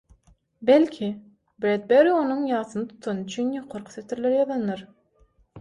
Belki, 0.69 1.09
Bredberi 1.65 2.13
onuň 2.21 2.41
ýasyny 2.53 2.89
tutany 2.95 3.23
üçin 3.29 3.55
ýokarky 3.59 3.97
setirleri 3.99 4.41
ýazandyr?! 4.43 4.87